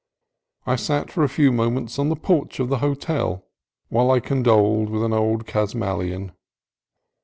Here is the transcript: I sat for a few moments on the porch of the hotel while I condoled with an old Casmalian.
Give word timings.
I 0.65 0.77
sat 0.77 1.11
for 1.11 1.23
a 1.23 1.29
few 1.29 1.51
moments 1.51 1.99
on 1.99 2.09
the 2.09 2.15
porch 2.15 2.59
of 2.59 2.69
the 2.69 2.79
hotel 2.79 3.45
while 3.89 4.09
I 4.09 4.19
condoled 4.19 4.89
with 4.89 5.03
an 5.03 5.13
old 5.13 5.45
Casmalian. 5.45 6.31